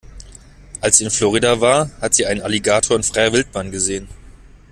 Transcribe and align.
Als 0.79 0.97
sie 0.97 1.03
in 1.03 1.11
Florida 1.11 1.61
war, 1.61 1.91
hat 2.01 2.15
sie 2.15 2.25
einen 2.25 2.41
Alligator 2.41 2.97
in 2.97 3.03
freier 3.03 3.33
Wildbahn 3.33 3.69
gesehen. 3.69 4.09